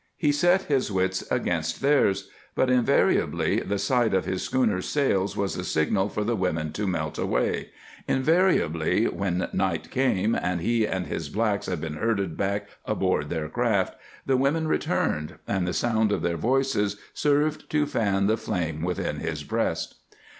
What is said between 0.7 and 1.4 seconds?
wits